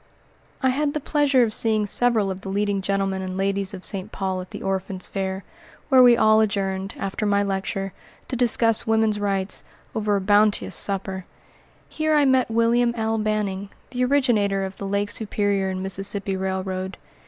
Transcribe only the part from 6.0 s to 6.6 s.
we all